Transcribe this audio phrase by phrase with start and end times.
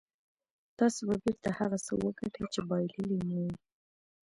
[0.79, 3.55] تاسې به بېرته هغه څه وګټئ چې بايللي مو وو.